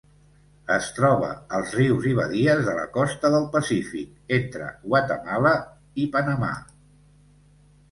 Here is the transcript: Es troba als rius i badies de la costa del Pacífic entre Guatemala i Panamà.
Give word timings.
Es 0.75 0.85
troba 0.99 1.27
als 1.57 1.73
rius 1.79 2.07
i 2.11 2.13
badies 2.19 2.63
de 2.69 2.73
la 2.79 2.87
costa 2.97 3.31
del 3.37 3.45
Pacífic 3.57 4.33
entre 4.39 4.73
Guatemala 4.89 5.55
i 6.07 6.11
Panamà. 6.19 6.53